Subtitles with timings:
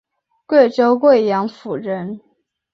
[0.47, 2.19] 贵州贵阳府人。